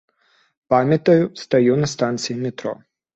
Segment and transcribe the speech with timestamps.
[0.73, 2.73] Памятаю, стаю на станцыі метро.